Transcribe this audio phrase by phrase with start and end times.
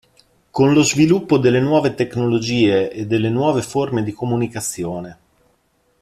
[0.49, 5.17] Con lo sviluppo delle nuove tecnologie e delle nuove forme di comunicazione.